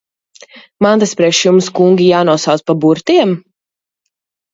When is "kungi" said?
1.79-2.07